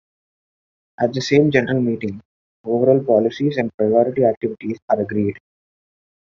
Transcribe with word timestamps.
At 0.99 1.13
the 1.13 1.21
same 1.21 1.51
general 1.51 1.79
meeting, 1.79 2.21
overall 2.63 3.03
policies 3.03 3.57
and 3.57 3.69
priority 3.77 4.25
activities 4.25 4.79
are 4.89 4.99
agreed. 5.01 5.37